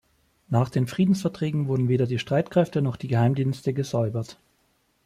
[0.49, 4.39] Nach den Friedensverträgen wurden weder die Streitkräfte noch die Geheimdienste gesäubert.